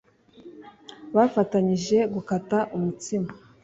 [1.15, 3.29] bafatanyije gukata umutsima